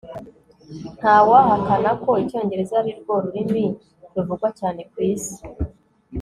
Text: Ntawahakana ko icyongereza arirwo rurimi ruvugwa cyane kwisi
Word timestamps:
Ntawahakana 0.99 1.91
ko 2.03 2.11
icyongereza 2.23 2.73
arirwo 2.81 3.13
rurimi 3.23 3.63
ruvugwa 4.13 4.47
cyane 4.59 4.81
kwisi 4.91 5.37